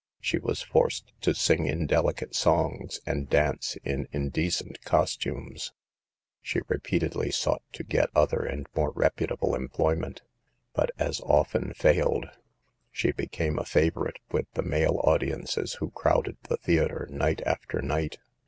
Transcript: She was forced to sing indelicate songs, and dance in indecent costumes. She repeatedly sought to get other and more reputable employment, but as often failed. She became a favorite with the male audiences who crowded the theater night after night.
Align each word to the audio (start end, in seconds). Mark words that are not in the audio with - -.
She 0.19 0.39
was 0.39 0.63
forced 0.63 1.13
to 1.21 1.35
sing 1.35 1.67
indelicate 1.67 2.33
songs, 2.33 3.01
and 3.05 3.29
dance 3.29 3.77
in 3.83 4.07
indecent 4.11 4.81
costumes. 4.81 5.73
She 6.41 6.61
repeatedly 6.67 7.29
sought 7.29 7.61
to 7.73 7.83
get 7.83 8.09
other 8.15 8.39
and 8.43 8.65
more 8.73 8.89
reputable 8.95 9.53
employment, 9.53 10.23
but 10.73 10.89
as 10.97 11.19
often 11.21 11.75
failed. 11.75 12.25
She 12.91 13.11
became 13.11 13.59
a 13.59 13.63
favorite 13.63 14.17
with 14.31 14.51
the 14.55 14.63
male 14.63 14.99
audiences 15.03 15.73
who 15.75 15.91
crowded 15.91 16.37
the 16.49 16.57
theater 16.57 17.07
night 17.11 17.43
after 17.45 17.79
night. 17.79 18.17